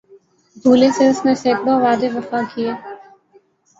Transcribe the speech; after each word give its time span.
بھولے 0.61 0.89
سے 0.95 1.03
اس 1.09 1.19
نے 1.25 1.33
سیکڑوں 1.43 1.77
وعدے 1.83 2.07
وفا 2.15 2.39
کیے 2.51 2.71